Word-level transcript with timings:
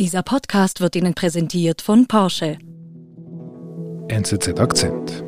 Dieser 0.00 0.24
Podcast 0.24 0.80
wird 0.80 0.96
Ihnen 0.96 1.14
präsentiert 1.14 1.80
von 1.80 2.08
Porsche. 2.08 2.58
NZZ 4.08 4.58
Akzent. 4.58 5.22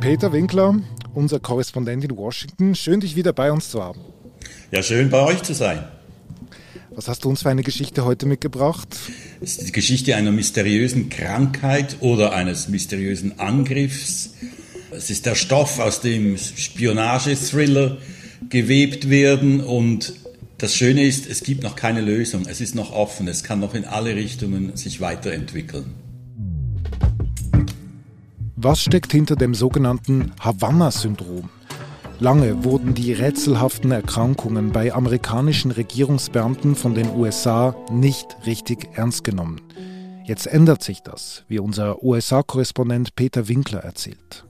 Peter 0.00 0.32
Winkler, 0.32 0.80
unser 1.12 1.40
Korrespondent 1.40 2.04
in 2.04 2.16
Washington, 2.16 2.76
schön 2.76 3.00
dich 3.00 3.16
wieder 3.16 3.32
bei 3.32 3.50
uns 3.50 3.68
zu 3.68 3.82
haben. 3.82 4.00
Ja, 4.70 4.80
schön 4.84 5.10
bei 5.10 5.24
euch 5.24 5.42
zu 5.42 5.52
sein. 5.52 5.88
Was 6.90 7.08
hast 7.08 7.24
du 7.24 7.30
uns 7.30 7.42
für 7.42 7.50
eine 7.50 7.64
Geschichte 7.64 8.04
heute 8.04 8.26
mitgebracht? 8.26 8.96
Es 9.40 9.58
ist 9.58 9.66
die 9.66 9.72
Geschichte 9.72 10.14
einer 10.14 10.30
mysteriösen 10.30 11.08
Krankheit 11.08 11.96
oder 11.98 12.32
eines 12.32 12.68
mysteriösen 12.68 13.40
Angriffs. 13.40 14.34
Es 14.92 15.10
ist 15.10 15.26
der 15.26 15.34
Stoff, 15.34 15.80
aus 15.80 16.00
dem 16.00 16.38
Spionage-Thriller 16.38 17.98
gewebt 18.50 19.08
werden 19.08 19.60
und 19.60 20.12
das 20.58 20.74
Schöne 20.74 21.04
ist, 21.04 21.26
es 21.26 21.42
gibt 21.42 21.62
noch 21.62 21.74
keine 21.74 22.02
Lösung. 22.02 22.42
Es 22.46 22.60
ist 22.60 22.74
noch 22.74 22.92
offen. 22.92 23.26
Es 23.28 23.42
kann 23.42 23.60
noch 23.60 23.74
in 23.74 23.86
alle 23.86 24.14
Richtungen 24.14 24.76
sich 24.76 25.00
weiterentwickeln. 25.00 25.86
Was 28.56 28.82
steckt 28.82 29.10
hinter 29.12 29.36
dem 29.36 29.54
sogenannten 29.54 30.32
Havanna-Syndrom? 30.38 31.48
Lange 32.18 32.62
wurden 32.62 32.92
die 32.92 33.14
rätselhaften 33.14 33.90
Erkrankungen 33.90 34.72
bei 34.72 34.92
amerikanischen 34.92 35.70
Regierungsbeamten 35.70 36.76
von 36.76 36.94
den 36.94 37.08
USA 37.08 37.74
nicht 37.90 38.36
richtig 38.44 38.88
ernst 38.92 39.24
genommen. 39.24 39.62
Jetzt 40.26 40.46
ändert 40.46 40.82
sich 40.82 41.00
das, 41.00 41.44
wie 41.48 41.58
unser 41.58 42.02
USA-Korrespondent 42.02 43.16
Peter 43.16 43.48
Winkler 43.48 43.80
erzählt. 43.80 44.44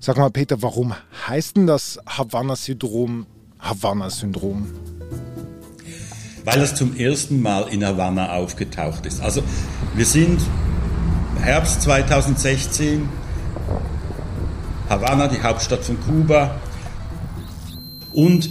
Sag 0.00 0.16
mal, 0.16 0.30
Peter, 0.30 0.62
warum 0.62 0.94
heißt 1.26 1.56
denn 1.56 1.66
das 1.66 1.98
Havanna-Syndrom 2.06 3.26
Havanna-Syndrom? 3.58 4.68
Weil 6.44 6.60
es 6.60 6.76
zum 6.76 6.96
ersten 6.96 7.42
Mal 7.42 7.62
in 7.68 7.84
Havanna 7.84 8.32
aufgetaucht 8.34 9.06
ist. 9.06 9.20
Also 9.20 9.42
wir 9.96 10.06
sind 10.06 10.40
Herbst 11.40 11.82
2016 11.82 13.08
Havanna, 14.88 15.26
die 15.26 15.42
Hauptstadt 15.42 15.82
von 15.82 16.00
Kuba, 16.00 16.60
und 18.12 18.50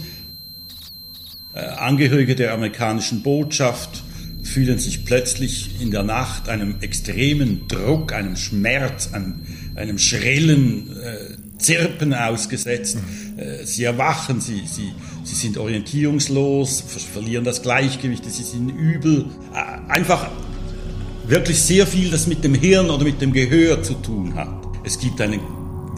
äh, 1.54 1.60
Angehörige 1.60 2.36
der 2.36 2.52
amerikanischen 2.52 3.22
Botschaft 3.22 4.04
fühlen 4.48 4.78
sich 4.78 5.04
plötzlich 5.04 5.80
in 5.80 5.90
der 5.90 6.02
Nacht 6.02 6.48
einem 6.48 6.76
extremen 6.80 7.68
Druck, 7.68 8.12
einem 8.12 8.36
Schmerz, 8.36 9.12
einem, 9.12 9.42
einem 9.76 9.98
schrillen 9.98 10.90
äh, 10.96 11.58
Zirpen 11.58 12.14
ausgesetzt. 12.14 12.98
Äh, 13.36 13.64
sie 13.64 13.84
erwachen, 13.84 14.40
sie, 14.40 14.62
sie, 14.66 14.92
sie 15.24 15.34
sind 15.34 15.58
orientierungslos, 15.58 16.82
verlieren 17.12 17.44
das 17.44 17.62
Gleichgewicht, 17.62 18.24
sie 18.24 18.42
sind 18.42 18.70
übel. 18.70 19.26
Äh, 19.54 19.90
einfach 19.92 20.30
wirklich 21.26 21.60
sehr 21.60 21.86
viel, 21.86 22.10
das 22.10 22.26
mit 22.26 22.42
dem 22.42 22.54
Hirn 22.54 22.90
oder 22.90 23.04
mit 23.04 23.20
dem 23.20 23.32
Gehör 23.32 23.82
zu 23.82 23.94
tun 23.94 24.34
hat. 24.34 24.48
Es 24.84 24.98
gibt 24.98 25.20
einen 25.20 25.40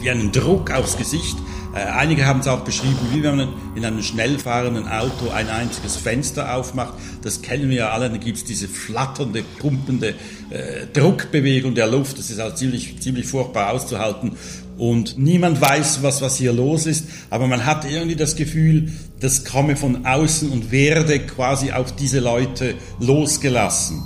wie 0.00 0.10
einen 0.10 0.32
Druck 0.32 0.70
aufs 0.70 0.96
Gesicht. 0.96 1.36
Äh, 1.74 1.78
einige 1.78 2.26
haben 2.26 2.40
es 2.40 2.48
auch 2.48 2.60
beschrieben, 2.60 2.98
wie 3.12 3.22
wenn 3.22 3.36
man 3.36 3.48
in 3.76 3.84
einem 3.84 4.02
schnell 4.02 4.38
fahrenden 4.38 4.88
Auto 4.88 5.30
ein 5.30 5.48
einziges 5.48 5.96
Fenster 5.96 6.54
aufmacht. 6.54 6.94
Das 7.22 7.42
kennen 7.42 7.70
wir 7.70 7.76
ja 7.76 7.90
alle. 7.90 8.10
Da 8.10 8.16
gibt 8.16 8.38
es 8.38 8.44
diese 8.44 8.66
flatternde, 8.66 9.44
pumpende 9.58 10.14
äh, 10.50 10.86
Druckbewegung 10.92 11.74
der 11.74 11.86
Luft. 11.86 12.18
Das 12.18 12.30
ist 12.30 12.40
auch 12.40 12.54
ziemlich, 12.54 13.00
ziemlich 13.00 13.26
furchtbar 13.26 13.70
auszuhalten. 13.70 14.32
Und 14.78 15.18
niemand 15.18 15.60
weiß, 15.60 16.02
was, 16.02 16.22
was 16.22 16.36
hier 16.36 16.52
los 16.52 16.86
ist. 16.86 17.06
Aber 17.28 17.46
man 17.46 17.66
hat 17.66 17.84
irgendwie 17.84 18.16
das 18.16 18.34
Gefühl, 18.34 18.90
das 19.20 19.44
komme 19.44 19.76
von 19.76 20.06
außen 20.06 20.50
und 20.50 20.72
werde 20.72 21.20
quasi 21.20 21.70
auf 21.70 21.94
diese 21.94 22.18
Leute 22.18 22.74
losgelassen. 22.98 24.02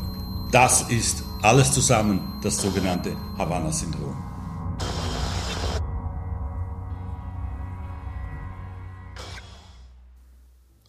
Das 0.52 0.83
ist 0.90 1.22
alles 1.42 1.72
zusammen 1.72 2.20
das 2.42 2.60
sogenannte 2.60 3.12
Havanna-Syndrom. 3.39 4.14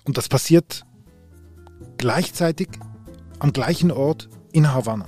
Und 0.06 0.18
das 0.18 0.30
passiert 0.30 0.86
gleichzeitig 1.98 2.70
am 3.40 3.52
gleichen 3.52 3.92
Ort 3.92 4.30
in 4.54 4.72
Havanna. 4.74 5.08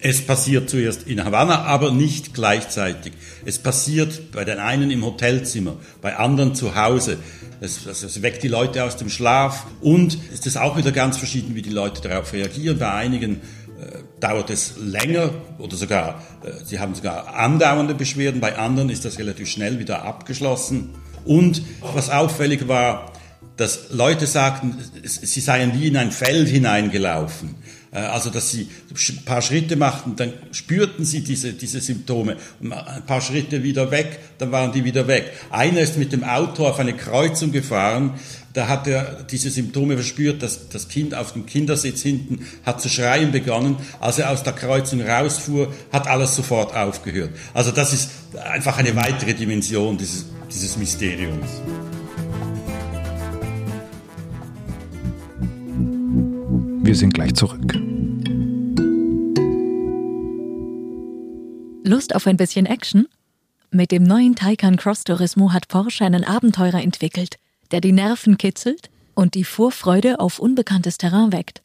Es 0.00 0.24
passiert 0.24 0.70
zuerst 0.70 1.04
in 1.06 1.24
Havanna, 1.24 1.64
aber 1.64 1.90
nicht 1.90 2.34
gleichzeitig. 2.34 3.14
Es 3.44 3.58
passiert 3.58 4.30
bei 4.30 4.44
den 4.44 4.58
einen 4.58 4.90
im 4.90 5.04
Hotelzimmer, 5.04 5.76
bei 6.00 6.16
anderen 6.16 6.54
zu 6.54 6.76
Hause. 6.76 7.18
Es, 7.60 7.86
es, 7.86 8.22
weckt 8.22 8.42
die 8.42 8.48
Leute 8.48 8.84
aus 8.84 8.96
dem 8.98 9.08
Schlaf 9.08 9.66
und 9.80 10.18
es 10.32 10.46
ist 10.46 10.58
auch 10.58 10.76
wieder 10.76 10.92
ganz 10.92 11.16
verschieden, 11.16 11.54
wie 11.54 11.62
die 11.62 11.70
Leute 11.70 12.06
darauf 12.06 12.32
reagieren. 12.34 12.78
Bei 12.78 12.92
einigen 12.92 13.36
äh, 13.36 14.02
dauert 14.20 14.50
es 14.50 14.74
länger 14.78 15.30
oder 15.58 15.76
sogar, 15.76 16.22
äh, 16.44 16.64
sie 16.64 16.78
haben 16.78 16.94
sogar 16.94 17.34
andauernde 17.34 17.94
Beschwerden, 17.94 18.40
bei 18.40 18.58
anderen 18.58 18.90
ist 18.90 19.06
das 19.06 19.18
relativ 19.18 19.48
schnell 19.48 19.78
wieder 19.78 20.04
abgeschlossen. 20.04 20.90
Und 21.24 21.62
was 21.80 22.10
auffällig 22.10 22.68
war, 22.68 23.12
dass 23.56 23.90
Leute 23.90 24.26
sagten, 24.26 24.76
sie 25.02 25.40
seien 25.40 25.78
wie 25.78 25.88
in 25.88 25.96
ein 25.96 26.12
Feld 26.12 26.48
hineingelaufen. 26.48 27.54
Äh, 27.92 27.98
also, 28.00 28.30
dass 28.30 28.50
sie 28.50 28.68
ein 28.90 29.24
paar 29.24 29.42
Schritte 29.42 29.76
machten, 29.76 30.14
dann 30.16 30.32
spürten 30.52 31.04
sie 31.04 31.22
diese, 31.22 31.54
diese 31.54 31.80
Symptome. 31.80 32.36
Ein 32.62 33.06
paar 33.06 33.20
Schritte 33.20 33.62
wieder 33.62 33.90
weg, 33.90 34.18
dann 34.38 34.52
waren 34.52 34.72
die 34.72 34.84
wieder 34.84 35.08
weg. 35.08 35.32
Einer 35.50 35.80
ist 35.80 35.96
mit 35.96 36.12
dem 36.12 36.22
Auto 36.22 36.66
auf 36.66 36.78
eine 36.78 36.94
Kreuzung 36.94 37.52
gefahren, 37.52 38.14
da 38.52 38.68
hat 38.68 38.86
er 38.86 39.22
diese 39.30 39.50
Symptome 39.50 39.96
verspürt, 39.96 40.42
dass 40.42 40.70
das 40.70 40.88
Kind 40.88 41.14
auf 41.14 41.34
dem 41.34 41.44
Kindersitz 41.44 42.00
hinten 42.00 42.46
hat 42.64 42.80
zu 42.80 42.88
schreien 42.88 43.30
begonnen. 43.30 43.76
Als 44.00 44.18
er 44.18 44.30
aus 44.30 44.44
der 44.44 44.54
Kreuzung 44.54 45.02
rausfuhr, 45.02 45.74
hat 45.92 46.06
alles 46.06 46.34
sofort 46.34 46.74
aufgehört. 46.74 47.32
Also 47.52 47.70
das 47.70 47.92
ist 47.92 48.10
einfach 48.50 48.78
eine 48.78 48.96
weitere 48.96 49.34
Dimension 49.34 49.98
dieses, 49.98 50.24
dieses 50.50 50.78
Mysteriums. 50.78 51.60
Wir 56.86 56.94
sind 56.94 57.14
gleich 57.14 57.34
zurück. 57.34 57.74
Lust 61.82 62.14
auf 62.14 62.28
ein 62.28 62.36
bisschen 62.36 62.66
Action? 62.66 63.08
Mit 63.72 63.90
dem 63.90 64.04
neuen 64.04 64.36
Taycan 64.36 64.76
Cross 64.76 65.02
Turismo 65.02 65.52
hat 65.52 65.66
Porsche 65.66 66.04
einen 66.04 66.22
Abenteurer 66.22 66.80
entwickelt, 66.80 67.38
der 67.72 67.80
die 67.80 67.90
Nerven 67.90 68.38
kitzelt 68.38 68.90
und 69.16 69.34
die 69.34 69.42
Vorfreude 69.42 70.20
auf 70.20 70.38
unbekanntes 70.38 70.96
Terrain 70.96 71.32
weckt. 71.32 71.64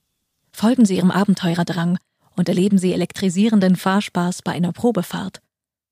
Folgen 0.52 0.86
Sie 0.86 0.96
Ihrem 0.96 1.12
Abenteurerdrang 1.12 2.00
und 2.36 2.50
erleben 2.50 2.80
Sie 2.80 2.92
elektrisierenden 2.92 3.76
Fahrspaß 3.76 4.42
bei 4.42 4.54
einer 4.54 4.72
Probefahrt. 4.72 5.40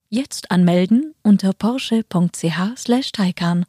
Jetzt 0.09 0.49
anmelden 0.49 1.13
unter 1.21 1.53
porsche.ch/taycan. 1.53 3.65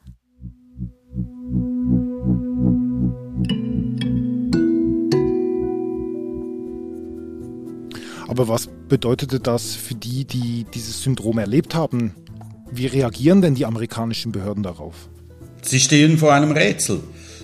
Aber 8.40 8.48
was 8.48 8.70
bedeutete 8.88 9.38
das 9.38 9.74
für 9.74 9.94
die, 9.94 10.24
die 10.24 10.64
dieses 10.72 11.02
Syndrom 11.02 11.36
erlebt 11.36 11.74
haben? 11.74 12.14
Wie 12.72 12.86
reagieren 12.86 13.42
denn 13.42 13.54
die 13.54 13.66
amerikanischen 13.66 14.32
Behörden 14.32 14.62
darauf? 14.62 14.94
Sie 15.60 15.78
stehen 15.78 16.16
vor 16.16 16.32
einem 16.32 16.52
Rätsel. 16.52 17.00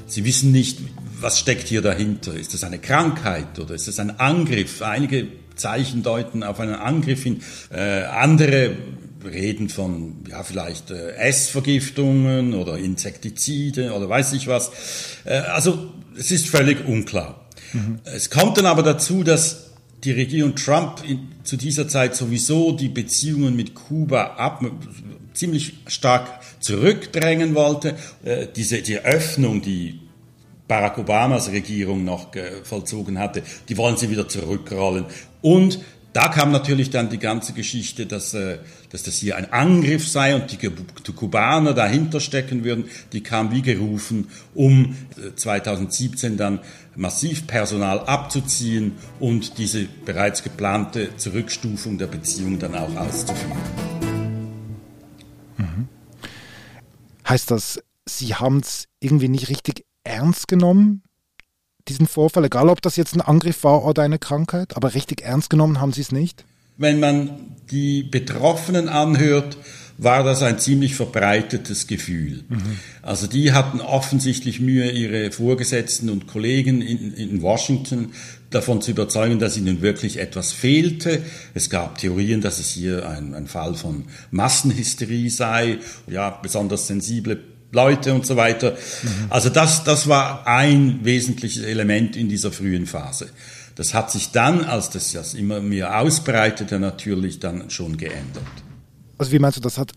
Sie 0.07 0.25
wissen 0.25 0.53
nicht, 0.53 0.79
was 1.21 1.39
steckt 1.39 1.69
hier 1.69 1.83
dahinter. 1.83 2.33
Ist 2.33 2.55
das 2.55 2.65
eine 2.65 2.79
Krankheit 2.79 3.59
oder 3.59 3.75
ist 3.75 3.89
es 3.89 4.01
ein 4.01 4.19
Angriff? 4.19 4.81
Einige 4.81 5.29
Zeichen 5.55 6.03
deuten 6.03 6.43
auf 6.43 6.61
einen 6.61 6.77
Angriff 6.77 7.25
hin. 7.25 7.43
Äh, 7.71 8.05
andere 8.05 8.75
reden 9.23 9.69
von 9.69 10.25
ja 10.31 10.45
vielleicht 10.45 10.93
äh, 10.93 11.11
Essvergiftungen 11.17 12.55
oder 12.55 12.79
Insektizide 12.79 13.93
oder 13.93 14.09
weiß 14.09 14.33
ich 14.33 14.49
was. 14.49 14.71
Äh, 15.27 15.41
also 15.41 15.91
es 16.19 16.31
ist 16.31 16.49
völlig 16.49 16.89
unklar. 16.89 17.49
Mhm. 17.75 17.99
Es 18.05 18.31
kommt 18.31 18.57
dann 18.57 18.65
aber 18.65 18.83
dazu, 18.83 19.25
dass 19.25 19.66
die 20.05 20.13
Regierung 20.13 20.55
Trump 20.55 21.03
in, 21.07 21.29
zu 21.43 21.57
dieser 21.57 21.89
Zeit 21.89 22.15
sowieso 22.15 22.73
die 22.73 22.89
Beziehungen 22.89 23.57
mit 23.57 23.75
Kuba 23.75 24.35
ab, 24.37 24.65
ziemlich 25.35 25.75
stark 25.87 26.41
zurückdrängen 26.61 27.55
wollte. 27.55 27.97
Äh, 28.25 28.47
diese, 28.55 28.83
die 28.83 28.99
Öffnung, 28.99 29.63
die 29.63 30.01
Barack 30.69 30.99
Obamas 30.99 31.51
Regierung 31.53 32.05
noch 32.05 32.33
vollzogen 32.65 33.19
hatte, 33.19 33.43
die 33.69 33.77
wollen 33.77 33.97
sie 33.97 34.11
wieder 34.11 34.29
zurückrollen. 34.29 35.05
Und 35.41 35.79
da 36.17 36.29
kam 36.29 36.51
natürlich 36.51 36.89
dann 36.89 37.11
die 37.11 37.19
ganze 37.19 37.53
Geschichte, 37.53 38.07
dass, 38.07 38.33
äh, 38.33 38.57
dass 38.89 39.03
das 39.03 39.17
hier 39.17 39.37
ein 39.37 39.53
Angriff 39.53 40.09
sei 40.09 40.35
und 40.35 40.51
die, 40.51 40.57
die 40.57 41.13
Kubaner 41.13 41.75
dahinter 41.75 42.21
stecken 42.21 42.65
würden. 42.65 42.87
Die 43.13 43.23
kam 43.23 43.53
wie 43.53 43.61
gerufen, 43.61 44.29
um 44.55 44.97
2017 45.37 46.33
äh, 46.33 46.37
dann 46.37 46.61
massiv 46.95 47.47
Personal 47.47 48.01
abzuziehen 48.01 48.93
und 49.21 49.59
diese 49.59 49.89
bereits 50.07 50.43
geplante 50.43 51.15
Zurückstufung 51.19 51.99
der 51.99 52.07
Beziehung 52.07 52.59
dann 52.59 52.75
auch 52.77 52.97
auszuführen. 52.97 53.59
Mhm. 55.59 55.89
Heißt 57.29 57.51
das, 57.51 57.79
Sie 58.09 58.35
haben 58.35 58.61
es 58.61 58.89
irgendwie 59.01 59.29
nicht 59.29 59.51
richtig 59.51 59.85
ernst 60.03 60.49
genommen, 60.49 61.03
diesen 61.89 62.07
Vorfall, 62.07 62.45
egal 62.45 62.69
ob 62.69 62.83
das 62.83 62.97
jetzt 62.97 63.15
ein 63.15 63.21
Angriff 63.21 63.65
war 63.65 63.85
oder 63.85 64.03
eine 64.03 64.19
Krankheit, 64.19 64.77
aber 64.77 64.95
richtig 64.95 65.23
ernst 65.23 65.51
genommen 65.51 65.81
haben 65.81 65.93
Sie 65.93 66.01
es 66.03 66.13
nicht? 66.13 66.45
Wenn 66.77 67.01
man 67.01 67.31
die 67.71 68.03
Betroffenen 68.03 68.89
anhört, 68.89 69.57
war 69.99 70.25
das 70.25 70.43
ein 70.43 70.59
ziemlich 70.59 70.95
verbreitetes 70.95 71.87
Gefühl. 71.87 72.45
Mhm. 72.49 72.79
Also 73.03 73.27
die 73.27 73.53
hatten 73.53 73.81
offensichtlich 73.81 74.61
Mühe, 74.61 74.91
ihre 74.91 75.31
Vorgesetzten 75.33 76.11
und 76.11 76.27
Kollegen 76.27 76.83
in, 76.83 77.15
in 77.15 77.41
Washington 77.43 78.13
davon 78.51 78.83
zu 78.83 78.91
überzeugen, 78.91 79.39
dass 79.39 79.57
ihnen 79.57 79.81
wirklich 79.83 80.19
etwas 80.19 80.53
fehlte. 80.53 81.23
Es 81.55 81.71
gab 81.71 81.99
Theorien, 81.99 82.43
dass 82.43 82.59
es 82.59 82.71
hier 82.71 83.09
ein, 83.09 83.35
ein 83.35 83.47
Fall 83.47 83.75
von 83.75 84.05
Massenhysterie 84.31 85.31
sei, 85.31 85.79
ja, 86.07 86.31
besonders 86.31 86.87
sensible 86.87 87.43
Leute 87.73 88.15
und 88.15 88.27
so 88.27 88.37
weiter. 88.37 88.73
Mhm. 88.73 89.27
Also 89.31 89.49
das, 89.49 89.85
das 89.85 90.09
war 90.09 90.47
ein 90.47 91.01
wesentliches 91.03 91.63
Element 91.63 92.17
in 92.17 92.29
dieser 92.29 92.53
frühen 92.53 92.87
Phase. 92.87 93.31
Das 93.75 93.93
hat 93.93 94.11
sich 94.11 94.33
dann, 94.33 94.65
als 94.65 94.91
das, 94.91 95.13
das 95.13 95.35
immer 95.35 95.61
mehr 95.61 96.01
ausbreitete, 96.01 96.79
natürlich 96.79 97.41
dann 97.41 97.69
schon 97.71 97.99
geändert. 97.99 98.43
Also 99.19 99.33
wie 99.33 99.39
meinst 99.39 99.59
du, 99.59 99.61
das 99.61 99.77
hat, 99.79 99.93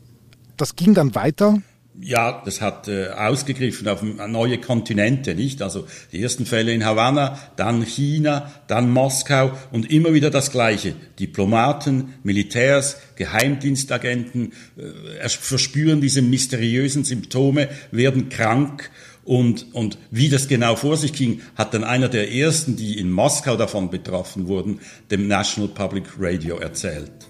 das 0.58 0.76
ging 0.76 0.94
dann 0.94 1.16
weiter? 1.16 1.62
Ja, 2.02 2.42
das 2.46 2.62
hat 2.62 2.88
äh, 2.88 3.10
ausgegriffen 3.10 3.88
auf 3.90 4.02
neue 4.02 4.58
Kontinente, 4.60 5.36
nicht? 5.36 5.62
Also 5.62 5.86
die 6.14 6.22
ersten 6.22 6.46
Fälle 6.46 6.74
in 6.74 6.86
Havanna, 6.86 7.38
dann 7.58 7.82
China, 7.84 8.52
dann 8.68 8.90
Moskau 8.90 9.52
und 9.72 9.92
immer 9.92 10.14
wieder 10.14 10.30
das 10.30 10.52
Gleiche. 10.52 10.94
Diplomaten, 11.20 12.14
Militärs, 12.24 12.98
Geheimdienstagenten 13.18 14.54
äh, 14.78 15.28
verspüren 15.28 16.00
diese 16.00 16.22
mysteriösen 16.22 17.04
Symptome, 17.04 17.68
werden 17.92 18.30
krank 18.30 18.90
und, 19.26 19.76
und 19.76 19.98
wie 20.10 20.30
das 20.30 20.48
genau 20.48 20.78
vor 20.78 20.96
sich 20.96 21.12
ging, 21.12 21.42
hat 21.56 21.74
dann 21.74 21.84
einer 21.84 22.08
der 22.08 22.34
ersten, 22.34 22.78
die 22.78 22.98
in 22.98 23.12
Moskau 23.12 23.58
davon 23.58 23.90
betroffen 23.90 24.48
wurden, 24.48 24.80
dem 25.12 25.28
National 25.28 25.70
Public 25.70 26.06
Radio 26.18 26.58
erzählt. 26.58 27.29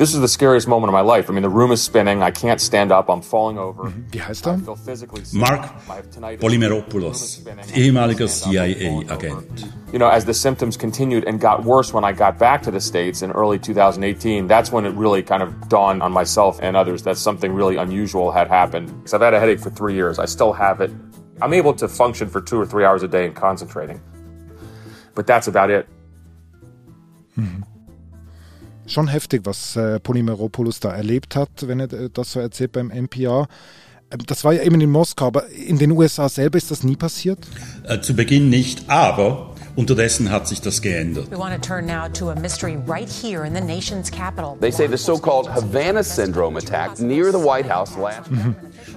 This 0.00 0.14
is 0.14 0.20
the 0.22 0.28
scariest 0.28 0.66
moment 0.66 0.88
of 0.88 0.94
my 0.94 1.02
life. 1.02 1.28
I 1.28 1.34
mean, 1.34 1.42
the 1.42 1.50
room 1.50 1.72
is 1.72 1.82
spinning. 1.82 2.22
I 2.22 2.30
can't 2.30 2.58
stand 2.58 2.90
up. 2.90 3.10
I'm 3.10 3.20
falling 3.20 3.58
over. 3.58 3.92
Wie 4.12 4.22
heißt 4.22 4.46
er? 4.46 4.56
Mark 5.34 5.68
Polymeropoulos, 6.40 7.42
ehemaliger 7.74 8.26
CIA-Agent. 8.26 9.66
You 9.92 9.98
know, 9.98 10.08
as 10.08 10.24
the 10.24 10.32
symptoms 10.32 10.78
continued 10.78 11.24
and 11.26 11.38
got 11.38 11.64
worse 11.66 11.92
when 11.92 12.02
I 12.02 12.14
got 12.14 12.38
back 12.38 12.62
to 12.62 12.70
the 12.70 12.80
States 12.80 13.20
in 13.20 13.30
early 13.32 13.58
2018, 13.58 14.46
that's 14.48 14.72
when 14.72 14.86
it 14.86 14.94
really 14.94 15.22
kind 15.22 15.42
of 15.42 15.68
dawned 15.68 16.02
on 16.02 16.12
myself 16.12 16.58
and 16.62 16.78
others 16.78 17.02
that 17.02 17.18
something 17.18 17.52
really 17.52 17.76
unusual 17.76 18.32
had 18.32 18.48
happened. 18.48 18.86
Because 19.02 19.12
I've 19.12 19.20
had 19.20 19.34
a 19.34 19.38
headache 19.38 19.60
for 19.60 19.68
three 19.68 19.92
years. 19.92 20.18
I 20.18 20.24
still 20.24 20.54
have 20.54 20.80
it. 20.80 20.90
I'm 21.42 21.52
able 21.52 21.74
to 21.74 21.86
function 21.88 22.26
for 22.30 22.40
two 22.40 22.58
or 22.58 22.64
three 22.64 22.86
hours 22.86 23.02
a 23.02 23.08
day 23.08 23.26
and 23.26 23.36
concentrating. 23.36 24.00
But 25.14 25.26
that's 25.26 25.46
about 25.46 25.68
it. 25.68 25.86
Mhm. 27.38 27.64
Schon 28.86 29.08
heftig, 29.08 29.42
was 29.44 29.76
äh, 29.76 30.00
Polymeropoulos 30.00 30.80
da 30.80 30.92
erlebt 30.92 31.36
hat, 31.36 31.50
wenn 31.62 31.80
er 31.80 31.92
äh, 31.92 32.10
das 32.12 32.32
so 32.32 32.40
erzählt 32.40 32.72
beim 32.72 32.90
NPR. 32.90 33.48
Ähm, 34.10 34.18
das 34.26 34.44
war 34.44 34.52
ja 34.52 34.62
eben 34.62 34.80
in 34.80 34.90
Moskau, 34.90 35.26
aber 35.26 35.48
in 35.48 35.78
den 35.78 35.90
USA 35.92 36.28
selber 36.28 36.58
ist 36.58 36.70
das 36.70 36.82
nie 36.82 36.96
passiert? 36.96 37.38
Äh, 37.84 38.00
zu 38.00 38.14
Beginn 38.14 38.50
nicht, 38.50 38.88
aber 38.88 39.49
Unterdessen 39.80 40.30
hat 40.30 40.46
sich 40.46 40.60
das 40.60 40.82
geändert. 40.82 41.30
We 41.30 41.38
want 41.38 41.54
to 41.54 41.66
turn 41.66 41.86
now 41.86 42.06
to 42.06 42.28
a 42.28 42.34
mystery 42.34 42.76
right 42.86 43.08
here 43.08 43.46
in 43.46 43.54
the 43.54 43.62
nation's 43.62 44.10
capital. 44.10 44.58
They 44.60 44.70
say 44.70 44.86
the 44.86 44.98
so-called 44.98 45.48
Havana 45.48 46.04
syndrome 46.04 46.58
attack 46.58 47.00
near 47.00 47.32
the 47.32 47.38
White 47.38 47.66
House 47.66 47.96
last. 47.96 48.28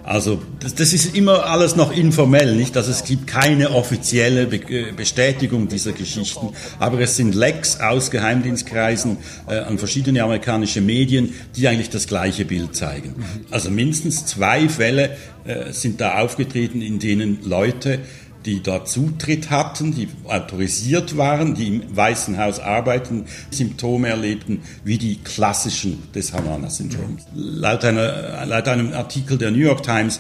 Also 0.04 0.42
das, 0.60 0.76
das, 0.76 0.92
ist 0.92 1.16
immer 1.16 1.46
alles 1.46 1.78
noch 1.78 1.96
informell, 1.96 2.58
nicht? 2.58 2.76
Also 2.76 2.92
es 2.92 3.06
gibt 3.06 3.28
keine 3.28 3.72
offizielle 3.72 4.48
Be 4.48 4.58
äh, 4.58 4.92
Bestätigung 4.92 5.70
dieser 5.70 5.94
Geschichten, 5.94 6.50
aber 6.80 7.00
es 7.00 7.16
sind 7.16 7.34
Lecks 7.34 7.80
aus 7.80 8.12
Geheimdienstkreisen 8.12 9.18
äh, 9.48 9.60
an 9.60 9.78
verschiedene 9.78 10.22
amerikanische 10.22 10.82
Medien, 10.82 11.34
die 11.56 11.70
eigentlich 11.70 11.92
das 11.92 12.08
gleiche 12.08 12.44
Bild 12.44 12.76
zeigen. 12.76 13.16
Also 13.52 13.70
mindestens 13.70 14.26
zwei 14.26 14.68
Fälle 14.68 15.16
äh, 15.46 15.72
sind 15.72 16.02
da 16.02 16.20
aufgetreten, 16.20 16.82
in 16.82 17.00
denen 17.00 17.40
Leute 17.44 18.00
die 18.46 18.62
dort 18.62 18.90
Zutritt 18.90 19.50
hatten, 19.50 19.94
die 19.94 20.10
autorisiert 20.26 21.18
waren, 21.18 21.56
die 21.56 21.68
im 21.68 21.96
Weißen 21.96 22.38
Haus 22.38 22.60
arbeiten, 22.60 23.26
Symptome 23.52 24.10
erlebten, 24.10 24.62
wie 24.84 24.98
die 24.98 25.18
klassischen 25.18 26.12
des 26.14 26.34
Havana-Syndroms. 26.34 27.24
Laut, 27.34 27.84
laut 27.84 28.68
einem 28.68 28.94
Artikel 28.94 29.38
der 29.38 29.52
New 29.52 29.60
York 29.60 29.84
Times 29.84 30.20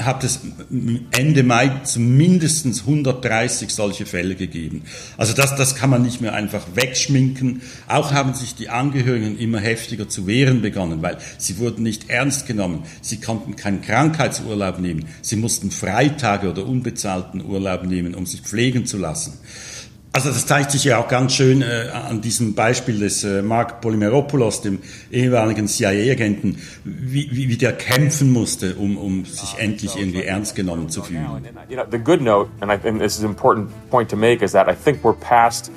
hat 0.00 0.24
es 0.24 0.40
Ende 1.10 1.42
Mai 1.42 1.70
zumindest 1.84 2.66
130 2.66 3.70
solche 3.70 4.06
Fälle 4.06 4.34
gegeben. 4.34 4.82
Also 5.16 5.32
das, 5.32 5.56
das 5.56 5.74
kann 5.74 5.90
man 5.90 6.02
nicht 6.02 6.20
mehr 6.20 6.34
einfach 6.34 6.62
wegschminken. 6.74 7.62
Auch 7.88 8.12
haben 8.12 8.34
sich 8.34 8.54
die 8.54 8.68
Angehörigen 8.68 9.38
immer 9.38 9.60
heftiger 9.60 10.08
zu 10.08 10.26
wehren 10.26 10.62
begonnen, 10.62 11.02
weil 11.02 11.18
sie 11.38 11.58
wurden 11.58 11.82
nicht 11.82 12.10
ernst 12.10 12.46
genommen. 12.46 12.84
Sie 13.00 13.20
konnten 13.20 13.56
keinen 13.56 13.80
Krankheitsurlaub 13.80 14.78
nehmen. 14.78 15.06
Sie 15.22 15.36
mussten 15.36 15.70
Freitage 15.70 16.50
oder 16.50 16.66
unbezahlten 16.66 17.44
Urlaub 17.44 17.84
nehmen, 17.84 18.14
um 18.14 18.26
sich 18.26 18.42
pflegen 18.42 18.86
zu 18.86 18.98
lassen. 18.98 19.38
Also 20.14 20.28
das 20.28 20.46
zeigt 20.46 20.70
sich 20.70 20.84
ja 20.84 20.98
auch 20.98 21.08
ganz 21.08 21.32
schön 21.34 21.60
äh, 21.60 21.88
an 21.92 22.20
diesem 22.20 22.54
Beispiel 22.54 23.00
des 23.00 23.24
äh, 23.24 23.42
Mark 23.42 23.80
Polymeropoulos, 23.80 24.60
dem 24.60 24.78
ehemaligen 25.10 25.66
CIA-Agenten, 25.66 26.58
wie, 26.84 27.28
wie, 27.32 27.48
wie 27.48 27.56
der 27.56 27.72
kämpfen 27.72 28.32
musste, 28.32 28.76
um, 28.76 28.96
um 28.96 29.24
sich 29.24 29.58
endlich 29.58 29.96
irgendwie 29.96 30.22
ernst 30.22 30.54
genommen 30.54 30.88
zu 30.88 31.02
fühlen. 31.02 31.26
You 31.68 31.74
know, 31.74 31.84
the 31.90 31.98
good 31.98 32.20
note, 32.20 32.48
and 32.60 32.70
I 32.70 32.76
think 32.78 33.00
this 33.00 33.18
is 33.18 33.24
an 33.24 33.30
important 33.30 33.70
point 33.90 34.08
to 34.10 34.16
make, 34.16 34.40
is 34.44 34.52
that 34.52 34.68
I 34.68 34.74
think 34.76 35.02
we're 35.02 35.18
past 35.18 35.72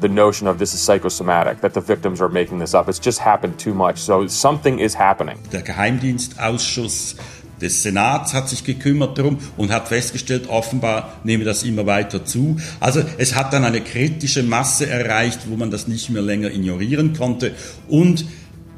the 0.00 0.08
notion 0.08 0.46
of 0.46 0.58
this 0.58 0.72
is 0.72 0.80
psychosomatic, 0.80 1.60
that 1.62 1.74
the 1.74 1.80
victims 1.80 2.20
are 2.20 2.30
making 2.30 2.60
this 2.60 2.74
up. 2.74 2.88
It's 2.88 3.04
just 3.04 3.18
happened 3.18 3.58
too 3.58 3.74
much. 3.74 3.98
So 3.98 4.28
something 4.28 4.78
is 4.78 4.96
happening. 4.96 5.36
Der 5.52 5.62
Geheimdienstausschuss 5.62 7.16
des 7.60 7.82
Senats 7.82 8.34
hat 8.34 8.48
sich 8.48 8.64
gekümmert 8.64 9.18
darum 9.18 9.38
und 9.56 9.70
hat 9.70 9.88
festgestellt, 9.88 10.48
offenbar 10.48 11.20
nehme 11.24 11.44
das 11.44 11.62
immer 11.62 11.86
weiter 11.86 12.24
zu. 12.24 12.56
Also 12.80 13.02
es 13.18 13.34
hat 13.34 13.52
dann 13.52 13.64
eine 13.64 13.80
kritische 13.80 14.42
Masse 14.42 14.88
erreicht, 14.88 15.40
wo 15.48 15.56
man 15.56 15.70
das 15.70 15.88
nicht 15.88 16.10
mehr 16.10 16.22
länger 16.22 16.50
ignorieren 16.50 17.14
konnte 17.14 17.52
und 17.88 18.24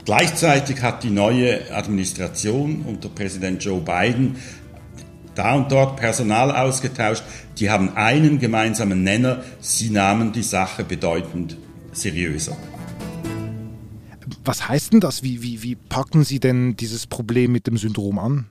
Gleichzeitig 0.05 0.83
hat 0.83 1.05
die 1.05 1.11
neue 1.11 1.73
Administration 1.73 2.83
unter 2.89 3.09
Präsident 3.09 3.63
Joe 3.63 3.81
Biden 3.81 4.35
da 5.35 5.55
und 5.55 5.71
dort 5.71 5.97
Personal 5.97 6.51
ausgetauscht. 6.51 7.23
Die 7.59 7.71
haben 7.71 7.97
einen 7.97 8.39
gemeinsamen 8.39 9.05
Nenner. 9.05 9.45
Sie 9.61 9.91
nahmen 9.91 10.33
die 10.33 10.43
Sache 10.43 10.83
bedeutend 10.83 11.57
seriöser. 11.93 12.57
Was 14.45 14.69
heißt 14.69 14.93
denn 14.93 15.01
das? 15.01 15.23
Wie, 15.23 15.43
wie, 15.43 15.63
wie 15.63 15.77
packen 15.77 16.25
Sie 16.25 16.41
denn 16.41 16.77
dieses 16.77 17.07
Problem 17.07 17.53
mit 17.53 17.69
dem 17.69 17.77
Syndrom 17.77 18.19
an? 18.19 18.47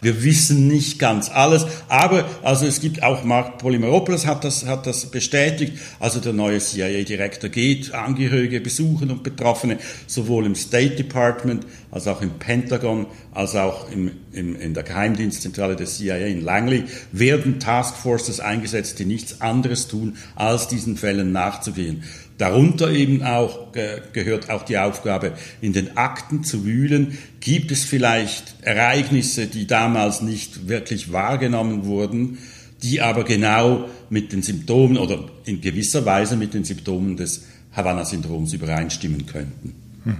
Wir 0.00 0.22
wissen 0.22 0.68
nicht 0.68 0.98
ganz 0.98 1.28
alles, 1.28 1.66
aber 1.88 2.24
also 2.44 2.66
es 2.66 2.80
gibt 2.80 3.02
auch 3.02 3.24
Mark 3.24 3.58
Polymeropoulos 3.58 4.26
hat 4.26 4.44
das, 4.44 4.64
hat 4.64 4.86
das 4.86 5.06
bestätigt. 5.06 5.78
Also 5.98 6.20
der 6.20 6.32
neue 6.32 6.58
CIA-Direktor 6.58 7.50
geht 7.50 7.92
Angehörige 7.92 8.60
besuchen 8.60 9.10
und 9.10 9.24
Betroffene, 9.24 9.78
sowohl 10.06 10.46
im 10.46 10.54
State 10.54 10.96
Department 10.96 11.66
als 11.90 12.06
auch 12.06 12.22
im 12.22 12.30
Pentagon, 12.38 13.06
als 13.32 13.56
auch 13.56 13.90
im, 13.90 14.12
im, 14.32 14.54
in 14.60 14.74
der 14.74 14.84
Geheimdienstzentrale 14.84 15.74
der 15.74 15.86
CIA 15.86 16.26
in 16.26 16.42
Langley, 16.42 16.84
werden 17.10 17.58
Taskforces 17.58 18.40
eingesetzt, 18.40 18.98
die 19.00 19.04
nichts 19.04 19.40
anderes 19.40 19.88
tun, 19.88 20.16
als 20.36 20.68
diesen 20.68 20.96
Fällen 20.96 21.32
nachzugehen. 21.32 22.04
Darunter 22.38 22.92
eben 22.92 23.24
auch 23.24 23.72
gehört 23.72 24.48
auch 24.48 24.62
die 24.62 24.78
Aufgabe, 24.78 25.32
in 25.60 25.72
den 25.72 25.96
Akten 25.96 26.44
zu 26.44 26.64
wühlen. 26.64 27.18
Gibt 27.40 27.72
es 27.72 27.84
vielleicht 27.84 28.54
Ereignisse, 28.62 29.46
die 29.48 29.66
damals 29.66 30.22
nicht 30.22 30.68
wirklich 30.68 31.12
wahrgenommen 31.12 31.84
wurden, 31.84 32.38
die 32.82 33.00
aber 33.00 33.24
genau 33.24 33.88
mit 34.08 34.32
den 34.32 34.42
Symptomen 34.42 34.98
oder 34.98 35.24
in 35.44 35.60
gewisser 35.60 36.06
Weise 36.06 36.36
mit 36.36 36.54
den 36.54 36.62
Symptomen 36.62 37.16
des 37.16 37.44
Havanna-Syndroms 37.72 38.52
übereinstimmen 38.52 39.26
könnten? 39.26 39.74
Mhm. 40.04 40.16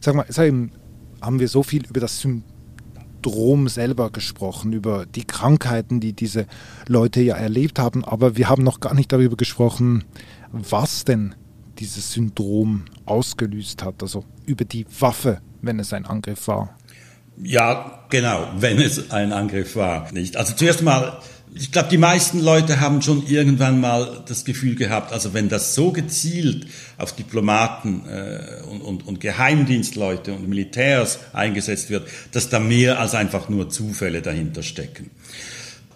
Sag 0.00 0.16
mal, 0.16 0.26
eben, 0.44 0.72
haben 1.20 1.38
wir 1.38 1.48
so 1.48 1.62
viel 1.62 1.84
über 1.86 2.00
das 2.00 2.20
Syndrom 2.20 3.68
selber 3.68 4.10
gesprochen, 4.10 4.72
über 4.72 5.06
die 5.06 5.24
Krankheiten, 5.24 6.00
die 6.00 6.14
diese 6.14 6.46
Leute 6.88 7.20
ja 7.20 7.36
erlebt 7.36 7.78
haben, 7.78 8.04
aber 8.04 8.36
wir 8.36 8.48
haben 8.48 8.64
noch 8.64 8.80
gar 8.80 8.94
nicht 8.94 9.12
darüber 9.12 9.36
gesprochen, 9.36 10.04
was 10.52 11.04
denn 11.04 11.34
dieses 11.78 12.12
Syndrom 12.12 12.84
ausgelöst 13.06 13.82
hat, 13.82 14.02
also 14.02 14.24
über 14.46 14.64
die 14.64 14.86
Waffe, 14.98 15.40
wenn 15.62 15.78
es 15.78 15.92
ein 15.92 16.06
Angriff 16.06 16.48
war. 16.48 16.76
Ja, 17.42 18.04
genau, 18.10 18.48
wenn 18.58 18.78
es 18.80 19.10
ein 19.12 19.32
Angriff 19.32 19.76
war, 19.76 20.10
nicht. 20.12 20.36
Also 20.36 20.54
zuerst 20.54 20.82
mal, 20.82 21.18
ich 21.54 21.70
glaube, 21.70 21.88
die 21.88 21.98
meisten 21.98 22.40
Leute 22.40 22.80
haben 22.80 23.00
schon 23.00 23.24
irgendwann 23.26 23.80
mal 23.80 24.24
das 24.26 24.44
Gefühl 24.44 24.74
gehabt, 24.74 25.12
also 25.12 25.34
wenn 25.34 25.48
das 25.48 25.74
so 25.74 25.92
gezielt 25.92 26.66
auf 26.96 27.14
Diplomaten 27.14 28.02
äh, 28.08 28.62
und, 28.68 28.80
und, 28.80 29.06
und 29.06 29.20
Geheimdienstleute 29.20 30.32
und 30.32 30.48
Militärs 30.48 31.20
eingesetzt 31.32 31.90
wird, 31.90 32.08
dass 32.32 32.48
da 32.48 32.58
mehr 32.58 32.98
als 32.98 33.14
einfach 33.14 33.48
nur 33.48 33.70
Zufälle 33.70 34.20
dahinter 34.20 34.64
stecken. 34.64 35.10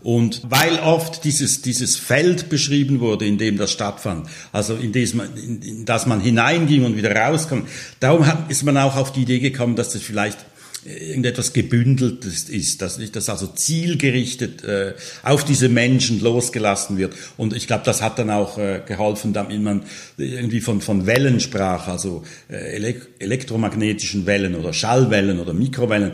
Und 0.02 0.42
weil 0.48 0.80
oft 0.80 1.24
dieses, 1.24 1.62
dieses 1.62 1.96
Feld 1.96 2.48
beschrieben 2.48 3.00
wurde, 3.00 3.26
in 3.26 3.38
dem 3.38 3.56
das 3.56 3.70
stattfand, 3.70 4.26
also 4.50 4.74
in 4.74 4.92
das 4.92 5.12
in, 5.12 5.62
in 5.62 5.84
das 5.84 6.06
man 6.06 6.20
hineinging 6.20 6.84
und 6.84 6.96
wieder 6.96 7.14
rauskam, 7.14 7.60
darum 8.00 8.26
hat, 8.26 8.50
ist 8.50 8.64
man 8.64 8.76
auch 8.76 8.96
auf 8.96 9.12
die 9.12 9.22
Idee 9.22 9.38
gekommen, 9.38 9.76
dass 9.76 9.90
das 9.90 10.02
vielleicht 10.02 10.38
irgendetwas 10.84 11.52
gebündeltes 11.52 12.48
ist, 12.48 12.82
dass 12.82 12.98
nicht 12.98 13.14
das 13.14 13.28
also 13.28 13.46
zielgerichtet 13.46 14.64
äh, 14.64 14.94
auf 15.22 15.44
diese 15.44 15.68
Menschen 15.68 16.20
losgelassen 16.20 16.98
wird. 16.98 17.14
Und 17.36 17.54
ich 17.54 17.68
glaube, 17.68 17.84
das 17.84 18.02
hat 18.02 18.18
dann 18.18 18.30
auch 18.30 18.58
äh, 18.58 18.82
geholfen, 18.84 19.32
damit 19.32 19.60
man 19.60 19.84
irgendwie 20.16 20.60
von, 20.60 20.80
von 20.80 21.06
Wellen 21.06 21.38
sprach, 21.38 21.86
also 21.86 22.24
äh, 22.50 22.74
elek 22.74 23.10
elektromagnetischen 23.20 24.26
Wellen 24.26 24.56
oder 24.56 24.72
Schallwellen 24.72 25.38
oder 25.38 25.52
Mikrowellen, 25.52 26.12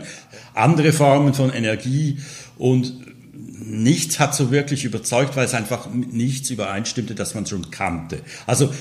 andere 0.53 0.91
Formen 0.91 1.33
von 1.33 1.51
Energie 1.51 2.19
und 2.59 2.93
nichts 3.39 4.19
hat 4.19 4.35
so 4.35 4.51
wirklich 4.51 4.83
überzeugt, 4.83 5.35
weil 5.35 5.45
es 5.45 5.53
einfach 5.53 5.87
nichts 5.91 6.49
übereinstimmte, 6.49 7.15
das 7.15 7.35
man 7.35 7.45
schon 7.45 7.71
kannte. 7.71 8.21
Also 8.45 8.71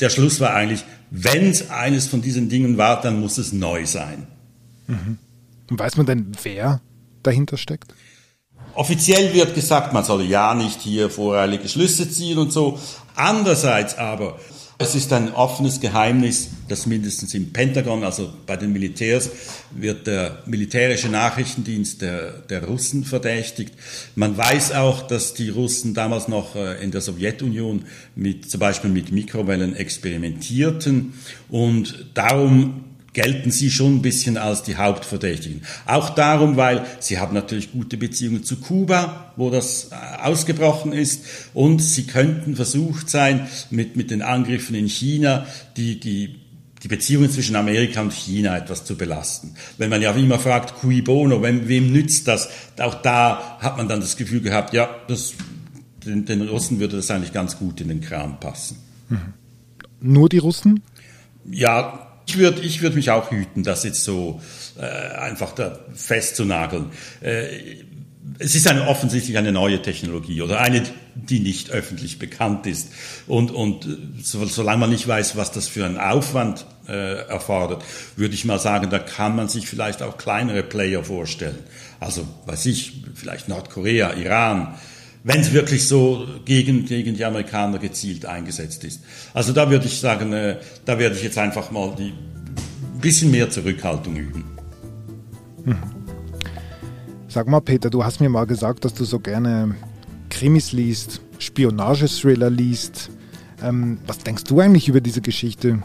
der 0.00 0.10
Schluss 0.10 0.40
war 0.40 0.54
eigentlich, 0.54 0.84
wenn 1.10 1.50
es 1.50 1.70
eines 1.70 2.06
von 2.06 2.22
diesen 2.22 2.48
Dingen 2.48 2.78
war, 2.78 3.00
dann 3.00 3.20
muss 3.20 3.38
es 3.38 3.52
neu 3.52 3.84
sein. 3.86 4.26
Mhm. 4.86 5.18
Weiß 5.68 5.96
man 5.96 6.06
denn, 6.06 6.32
wer 6.42 6.80
dahinter 7.22 7.56
steckt? 7.56 7.94
Offiziell 8.74 9.34
wird 9.34 9.54
gesagt, 9.54 9.92
man 9.92 10.04
solle 10.04 10.24
ja 10.24 10.54
nicht 10.54 10.80
hier 10.80 11.10
voreilige 11.10 11.68
Schlüsse 11.68 12.08
ziehen 12.10 12.38
und 12.38 12.52
so. 12.52 12.78
Andererseits 13.14 13.98
aber, 13.98 14.38
es 14.80 14.94
ist 14.94 15.12
ein 15.12 15.34
offenes 15.34 15.78
Geheimnis, 15.78 16.52
dass 16.68 16.86
mindestens 16.86 17.34
im 17.34 17.52
Pentagon, 17.52 18.02
also 18.02 18.32
bei 18.46 18.56
den 18.56 18.72
Militärs, 18.72 19.28
wird 19.72 20.06
der 20.06 20.42
militärische 20.46 21.10
Nachrichtendienst 21.10 22.00
der, 22.00 22.30
der 22.48 22.64
Russen 22.64 23.04
verdächtigt. 23.04 23.74
Man 24.14 24.38
weiß 24.38 24.72
auch, 24.72 25.06
dass 25.06 25.34
die 25.34 25.50
Russen 25.50 25.92
damals 25.92 26.28
noch 26.28 26.56
äh, 26.56 26.82
in 26.82 26.92
der 26.92 27.02
Sowjetunion 27.02 27.84
mit, 28.16 28.50
zum 28.50 28.58
Beispiel 28.58 28.88
mit 28.88 29.12
Mikrowellen 29.12 29.76
experimentierten 29.76 31.12
und 31.50 32.06
darum 32.14 32.84
gelten 33.12 33.50
sie 33.50 33.70
schon 33.70 33.96
ein 33.96 34.02
bisschen 34.02 34.36
als 34.36 34.62
die 34.62 34.76
Hauptverdächtigen. 34.76 35.62
Auch 35.86 36.10
darum, 36.10 36.56
weil 36.56 36.84
sie 37.00 37.18
haben 37.18 37.34
natürlich 37.34 37.72
gute 37.72 37.96
Beziehungen 37.96 38.44
zu 38.44 38.56
Kuba, 38.56 39.32
wo 39.36 39.50
das 39.50 39.90
äh, 39.90 40.22
ausgebrochen 40.22 40.92
ist, 40.92 41.24
und 41.52 41.80
sie 41.80 42.06
könnten 42.06 42.56
versucht 42.56 43.10
sein, 43.10 43.48
mit, 43.70 43.96
mit 43.96 44.10
den 44.10 44.22
Angriffen 44.22 44.74
in 44.76 44.86
China 44.88 45.46
die, 45.76 45.98
die, 45.98 46.36
die 46.82 46.88
Beziehungen 46.88 47.30
zwischen 47.30 47.56
Amerika 47.56 48.00
und 48.00 48.12
China 48.12 48.56
etwas 48.56 48.84
zu 48.84 48.96
belasten. 48.96 49.54
Wenn 49.76 49.90
man 49.90 50.02
ja 50.02 50.12
immer 50.12 50.38
fragt, 50.38 50.80
cui 50.80 51.02
bono, 51.02 51.42
wem, 51.42 51.66
wem 51.68 51.92
nützt 51.92 52.28
das? 52.28 52.48
Auch 52.78 52.94
da 52.94 53.58
hat 53.60 53.76
man 53.76 53.88
dann 53.88 54.00
das 54.00 54.16
Gefühl 54.16 54.40
gehabt, 54.40 54.72
ja, 54.72 54.88
das, 55.08 55.34
den, 56.06 56.26
den 56.26 56.42
Russen 56.42 56.78
würde 56.78 56.96
das 56.96 57.10
eigentlich 57.10 57.32
ganz 57.32 57.58
gut 57.58 57.80
in 57.80 57.88
den 57.88 58.00
Kram 58.00 58.38
passen. 58.38 58.78
Mhm. 59.08 59.34
Nur 60.00 60.28
die 60.28 60.38
Russen? 60.38 60.82
Ja, 61.50 62.09
ich 62.26 62.38
würde 62.38 62.60
ich 62.60 62.82
würd 62.82 62.94
mich 62.94 63.10
auch 63.10 63.30
hüten, 63.30 63.62
das 63.62 63.84
jetzt 63.84 64.04
so 64.04 64.40
äh, 64.78 64.84
einfach 64.84 65.52
da 65.52 65.78
festzunageln. 65.94 66.86
Äh, 67.20 67.80
es 68.38 68.54
ist 68.54 68.68
eine, 68.68 68.86
offensichtlich 68.88 69.36
eine 69.36 69.52
neue 69.52 69.82
Technologie 69.82 70.40
oder 70.42 70.60
eine, 70.60 70.82
die 71.14 71.40
nicht 71.40 71.70
öffentlich 71.70 72.18
bekannt 72.18 72.66
ist. 72.66 72.88
Und, 73.26 73.50
und 73.50 73.86
so, 74.22 74.44
solange 74.46 74.78
man 74.78 74.90
nicht 74.90 75.06
weiß, 75.06 75.36
was 75.36 75.52
das 75.52 75.68
für 75.68 75.84
einen 75.84 75.98
Aufwand 75.98 76.64
äh, 76.88 77.26
erfordert, 77.28 77.84
würde 78.16 78.34
ich 78.34 78.44
mal 78.44 78.58
sagen, 78.58 78.90
da 78.90 78.98
kann 78.98 79.36
man 79.36 79.48
sich 79.48 79.68
vielleicht 79.68 80.02
auch 80.02 80.16
kleinere 80.16 80.62
Player 80.62 81.04
vorstellen. 81.04 81.58
Also, 81.98 82.26
weiß 82.46 82.66
ich, 82.66 83.04
vielleicht 83.14 83.48
Nordkorea, 83.48 84.14
Iran, 84.14 84.74
wenn 85.22 85.40
es 85.40 85.52
wirklich 85.52 85.86
so 85.86 86.26
gegen, 86.44 86.86
gegen 86.86 87.14
die 87.14 87.24
Amerikaner 87.24 87.78
gezielt 87.78 88.24
eingesetzt 88.26 88.84
ist. 88.84 89.02
Also 89.34 89.52
da 89.52 89.70
würde 89.70 89.86
ich 89.86 90.00
sagen, 90.00 90.32
äh, 90.32 90.56
da 90.84 90.98
werde 90.98 91.16
ich 91.16 91.22
jetzt 91.22 91.38
einfach 91.38 91.70
mal 91.70 91.94
die 91.98 92.12
bisschen 93.00 93.30
mehr 93.30 93.50
Zurückhaltung 93.50 94.16
üben. 94.16 94.44
Hm. 95.64 95.76
Sag 97.28 97.48
mal, 97.48 97.60
Peter, 97.60 97.90
du 97.90 98.04
hast 98.04 98.20
mir 98.20 98.28
mal 98.28 98.46
gesagt, 98.46 98.84
dass 98.84 98.94
du 98.94 99.04
so 99.04 99.20
gerne 99.20 99.74
Krimis 100.30 100.72
liest, 100.72 101.20
Spionagethriller 101.38 102.50
liest. 102.50 103.10
Ähm, 103.62 103.98
was 104.06 104.18
denkst 104.18 104.44
du 104.44 104.60
eigentlich 104.60 104.88
über 104.88 105.00
diese 105.00 105.20
Geschichte? 105.20 105.82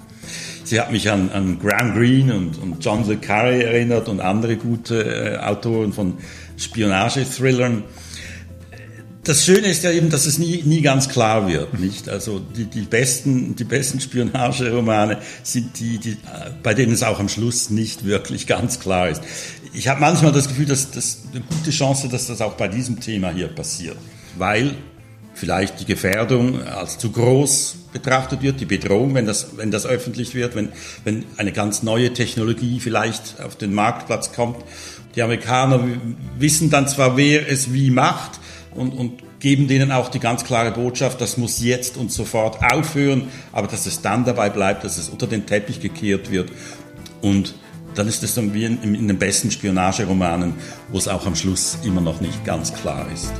Sie 0.64 0.80
hat 0.80 0.92
mich 0.92 1.12
an, 1.12 1.30
an 1.30 1.60
Graham 1.60 1.94
Greene 1.94 2.36
und, 2.36 2.58
und 2.58 2.84
John 2.84 3.08
le 3.08 3.16
Carré 3.16 3.62
erinnert 3.62 4.10
und 4.10 4.22
andere 4.22 4.56
gute 4.56 5.04
äh, 5.04 5.38
Autoren 5.38 5.94
von 5.94 6.16
Spionagethrillern 6.58 7.84
das 9.26 9.44
Schöne 9.44 9.68
ist 9.68 9.84
ja 9.84 9.92
eben, 9.92 10.10
dass 10.10 10.26
es 10.26 10.38
nie, 10.38 10.62
nie 10.64 10.82
ganz 10.82 11.10
klar 11.10 11.48
wird, 11.48 11.80
nicht? 11.80 12.08
Also 12.10 12.40
die, 12.40 12.66
die 12.66 12.82
besten, 12.82 13.56
die 13.56 13.64
besten 13.64 14.00
Spionageromane 14.00 15.18
sind 15.44 15.80
die, 15.80 15.98
die, 15.98 16.18
bei 16.64 16.74
denen 16.74 16.94
es 16.94 17.04
auch 17.04 17.20
am 17.20 17.28
Schluss 17.28 17.70
nicht 17.70 18.06
wirklich 18.06 18.46
ganz 18.48 18.80
klar 18.80 19.10
ist. 19.10 19.22
Ich 19.74 19.88
habe 19.88 20.00
manchmal 20.00 20.32
das 20.32 20.48
Gefühl, 20.48 20.68
dass 20.68 20.92
das 20.92 21.24
eine 21.32 21.42
gute 21.42 21.72
Chance, 21.72 22.08
dass 22.08 22.28
das 22.28 22.40
auch 22.42 22.54
bei 22.54 22.68
diesem 22.68 23.00
Thema 23.00 23.32
hier 23.32 23.48
passiert, 23.48 23.98
weil 24.38 24.76
vielleicht 25.34 25.82
die 25.82 25.86
Gefährdung 25.86 26.64
als 26.64 26.98
zu 26.98 27.12
groß 27.12 27.76
betrachtet 27.94 28.42
wird, 28.42 28.60
die 28.62 28.66
Bedrohung, 28.66 29.16
wenn 29.16 29.26
das, 29.26 29.58
wenn 29.58 29.72
das 29.72 29.86
öffentlich 29.86 30.36
wird, 30.36 30.56
wenn, 30.56 30.70
wenn 31.04 31.26
eine 31.38 31.52
ganz 31.52 31.84
neue 31.84 32.14
Technologie 32.14 32.80
vielleicht 32.80 33.42
auf 33.42 33.56
den 33.56 33.74
Marktplatz 33.74 34.34
kommt. 34.34 34.64
Die 35.16 35.22
Amerikaner 35.22 35.84
wissen 36.38 36.70
dann 36.70 36.88
zwar, 36.88 37.18
wer 37.18 37.50
es 37.50 37.74
wie 37.74 37.90
macht, 37.90 38.40
und, 38.76 38.94
und 38.94 39.24
geben 39.40 39.68
denen 39.68 39.92
auch 39.92 40.10
die 40.10 40.20
ganz 40.20 40.44
klare 40.44 40.72
Botschaft, 40.72 41.22
das 41.22 41.38
muss 41.38 41.62
jetzt 41.62 41.98
und 41.98 42.12
sofort 42.12 42.60
aufhören, 42.62 43.30
aber 43.52 43.68
dass 43.68 43.86
es 43.86 44.02
dann 44.02 44.26
dabei 44.26 44.50
bleibt, 44.50 44.84
dass 44.84 44.98
es 44.98 45.10
unter 45.10 45.28
den 45.28 45.46
Teppich 45.46 45.80
gekehrt 45.80 46.32
wird. 46.32 46.52
Und 47.22 47.56
dann 47.96 48.08
ist 48.08 48.24
es 48.24 48.36
dann 48.36 48.54
wie 48.54 48.66
in, 48.66 48.82
in 48.84 49.08
den 49.08 49.18
besten 49.18 49.52
Spionageromanen, 49.52 50.54
wo 50.90 50.98
es 50.98 51.08
auch 51.08 51.26
am 51.26 51.36
Schluss 51.36 51.78
immer 51.84 52.02
noch 52.02 52.22
nicht 52.22 52.44
ganz 52.44 52.74
klar 52.74 53.08
ist. 53.14 53.32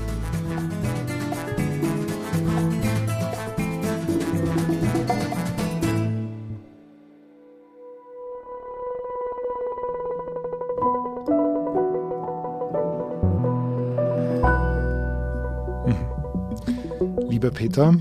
Lieber 17.36 17.52
Peter. 17.52 17.94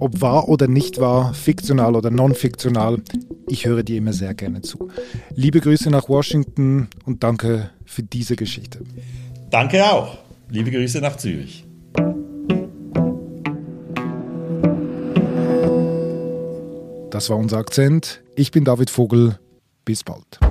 Ob 0.00 0.22
wahr 0.22 0.48
oder 0.48 0.68
nicht 0.68 0.98
wahr, 1.00 1.34
fiktional 1.34 1.94
oder 1.94 2.10
non-fiktional, 2.10 3.02
ich 3.46 3.66
höre 3.66 3.82
dir 3.82 3.98
immer 3.98 4.14
sehr 4.14 4.32
gerne 4.32 4.62
zu. 4.62 4.88
Liebe 5.34 5.60
Grüße 5.60 5.90
nach 5.90 6.08
Washington 6.08 6.88
und 7.04 7.22
danke 7.22 7.70
für 7.84 8.02
diese 8.02 8.36
Geschichte. 8.36 8.80
Danke 9.50 9.84
auch. 9.84 10.16
Liebe 10.48 10.70
Grüße 10.70 11.00
nach 11.00 11.16
Zürich. 11.16 11.66
Das 17.10 17.28
war 17.28 17.36
unser 17.36 17.58
Akzent. 17.58 18.22
Ich 18.34 18.50
bin 18.50 18.64
David 18.64 18.88
Vogel. 18.88 19.38
Bis 19.84 20.04
bald. 20.04 20.47